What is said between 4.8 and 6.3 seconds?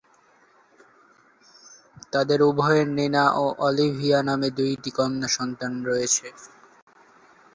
কন্যাসন্তান রয়েছে।